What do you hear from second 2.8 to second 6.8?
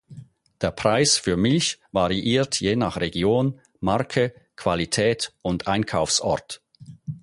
Region, Marke, Qualität und Einkaufsort.